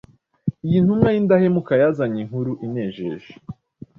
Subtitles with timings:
[0.65, 3.31] Iyi ntumwa y’indahemuka yazanye inkuru inejeje